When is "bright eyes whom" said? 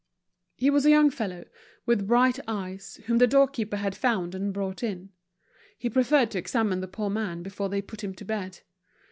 2.07-3.19